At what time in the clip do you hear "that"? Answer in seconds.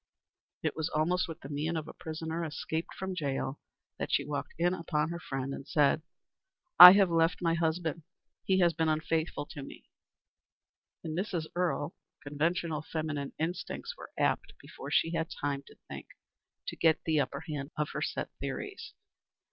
3.99-4.11